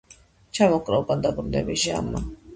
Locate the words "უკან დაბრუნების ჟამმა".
1.03-2.25